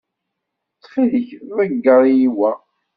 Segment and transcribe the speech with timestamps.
[0.73, 2.51] Ttxil-k, ḍeyyer-iyi wa.